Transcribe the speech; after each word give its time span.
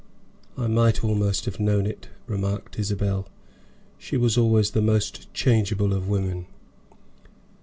"I 0.57 0.65
might 0.65 1.03
almost 1.03 1.45
have 1.45 1.59
known 1.59 1.85
it," 1.85 2.09
remarked 2.25 2.79
Isabel. 2.79 3.27
"She 3.99 4.17
was 4.17 4.35
always 4.35 4.71
the 4.71 4.81
most 4.81 5.31
changeable 5.31 5.93
of 5.93 6.07
women." 6.09 6.47